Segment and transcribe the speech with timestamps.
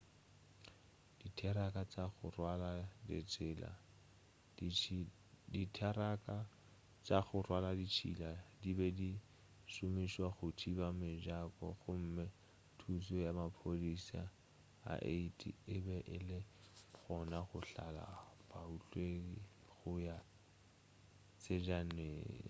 [1.23, 2.25] ditheraka tša go
[7.43, 8.31] rwala ditšhila
[8.63, 9.11] di be di
[9.73, 12.25] šomišwa go thiba mejako gomme
[12.79, 14.21] thušo ya maphodisa
[14.91, 16.39] a 80 e be e le
[16.99, 18.05] gona go hlahla
[18.49, 19.39] baotledi
[19.77, 20.17] go ya
[21.41, 22.39] tsejaneng